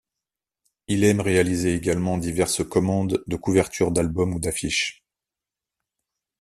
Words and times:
Il 0.87 1.03
aime 1.03 1.21
réaliser 1.21 1.75
également 1.75 2.17
diverses 2.17 2.67
commandes 2.67 3.23
de 3.27 3.35
couvertures 3.35 3.91
d’albums 3.91 4.33
ou 4.33 4.39
d’affiches. 4.39 5.03